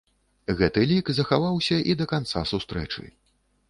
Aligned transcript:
Гэты 0.61 0.85
лік 0.93 1.13
захаваўся 1.19 1.77
і 1.93 1.99
да 2.03 2.11
канца 2.17 2.47
сустрэчы. 2.57 3.03